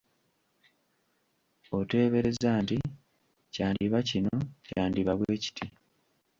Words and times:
Oteebereza 1.77 2.51
nti: 2.63 2.77
Kyandiba 3.53 3.99
kino, 4.09 4.33
kyandiba 4.67 5.11
bwe 5.19 5.35
kiti. 5.43 5.65